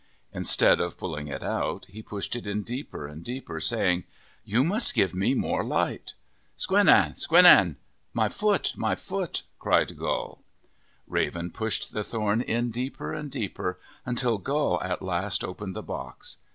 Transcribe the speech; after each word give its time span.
Instead 0.33 0.81
of 0.81 0.97
pulling 0.97 1.27
it 1.27 1.43
out, 1.43 1.85
he 1.87 2.01
pushed 2.01 2.35
it 2.35 2.47
in 2.47 2.63
deeper 2.63 3.05
and 3.05 3.23
deeper, 3.23 3.59
saying," 3.59 4.03
You 4.53 4.63
must 4.63 4.95
give 4.95 5.13
me 5.13 5.35
more 5.35 5.63
light."" 5.63 6.15
Sqendn! 6.57 7.11
sqendn! 7.13 7.75
My 8.11 8.27
foot! 8.27 8.73
my 8.75 8.95
foot!' 8.95 9.43
cried 9.59 9.95
Gull. 9.99 10.41
Raven 11.05 11.51
pushed 11.51 11.93
the 11.93 12.03
thorn 12.03 12.41
in 12.41 12.71
deeper 12.71 13.13
and 13.13 13.29
deeper 13.29 13.79
until 14.03 14.39
Gull 14.39 14.81
at 14.81 15.03
last 15.03 15.43
opened 15.43 15.75
the 15.75 15.83
box. 15.83 16.37